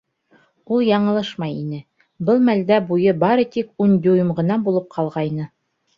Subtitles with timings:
[0.75, 1.81] Ул яңылышмай ине
[2.29, 5.47] —был мәлдә буйы бары тик ун дюйм ғына булып ҡалғайны.